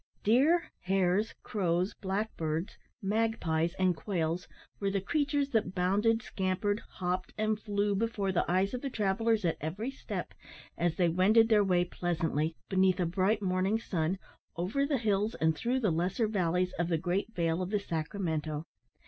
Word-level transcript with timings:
Deer, 0.23 0.71
hares, 0.79 1.35
crows, 1.43 1.93
blackbirds, 1.93 2.75
magpies, 3.03 3.75
and 3.77 3.95
quails, 3.95 4.47
were 4.79 4.89
the 4.89 4.99
creatures 4.99 5.49
that 5.51 5.75
bounded, 5.75 6.23
scampered, 6.23 6.79
hopped, 6.93 7.31
and 7.37 7.59
flew 7.59 7.93
before 7.93 8.31
the 8.31 8.43
eyes 8.51 8.73
of 8.73 8.81
the 8.81 8.89
travellers 8.89 9.45
at 9.45 9.57
every 9.61 9.91
step, 9.91 10.33
as 10.75 10.95
they 10.95 11.07
wended 11.07 11.49
their 11.49 11.63
way 11.63 11.85
pleasantly, 11.85 12.55
beneath 12.67 12.99
a 12.99 13.05
bright 13.05 13.43
morning 13.43 13.79
sun, 13.79 14.17
over 14.55 14.87
the 14.87 14.97
hills 14.97 15.35
and 15.35 15.55
through 15.55 15.79
the 15.79 15.91
lesser 15.91 16.27
valleys 16.27 16.73
of 16.79 16.87
the 16.87 16.97
great 16.97 17.31
vale 17.35 17.61
of 17.61 17.69
the 17.69 17.79
Sacramento. 17.79 18.65